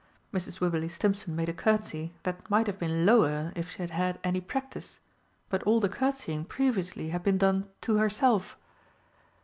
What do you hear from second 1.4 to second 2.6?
a curtsey that